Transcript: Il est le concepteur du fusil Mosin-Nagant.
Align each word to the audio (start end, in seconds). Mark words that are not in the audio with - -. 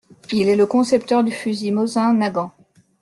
Il 0.31 0.49
est 0.49 0.55
le 0.55 0.65
concepteur 0.65 1.23
du 1.23 1.31
fusil 1.31 1.71
Mosin-Nagant. 1.71 2.51